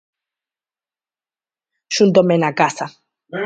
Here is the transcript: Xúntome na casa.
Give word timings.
Xúntome 1.95 2.35
na 2.43 2.51
casa. 2.59 2.85